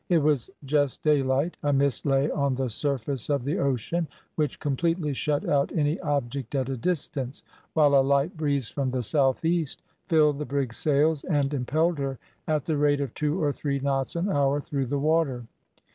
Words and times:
It 0.09 0.17
was 0.17 0.49
just 0.65 1.03
daylight; 1.03 1.57
a 1.61 1.71
mist 1.71 2.07
lay 2.07 2.31
on 2.31 2.55
the 2.55 2.71
surface 2.71 3.29
of 3.29 3.43
the 3.43 3.59
ocean, 3.59 4.07
which 4.33 4.59
completely 4.59 5.13
shut 5.13 5.47
out 5.47 5.71
any 5.73 5.99
object 5.99 6.55
at 6.55 6.69
a 6.69 6.75
distance; 6.75 7.43
while 7.73 7.93
a 7.93 8.01
light 8.01 8.35
breeze 8.35 8.67
from 8.67 8.89
the 8.89 9.03
South 9.03 9.45
east 9.45 9.83
filled 10.07 10.39
the 10.39 10.45
brig's 10.45 10.77
sails 10.77 11.23
and 11.25 11.53
impelled 11.53 11.99
her 11.99 12.17
at 12.47 12.65
the 12.65 12.77
rate 12.77 12.99
of 12.99 13.13
two 13.13 13.39
or 13.39 13.51
three 13.51 13.77
knots 13.79 14.15
an 14.15 14.27
hour 14.27 14.59
through 14.59 14.87
the 14.87 14.97
water. 14.97 15.45